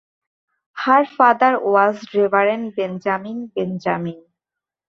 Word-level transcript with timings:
Her 0.83 1.05
father 1.05 1.59
was 1.59 2.03
Reverend 2.15 2.75
Benjamin 2.75 3.51
Benjamin. 3.55 4.25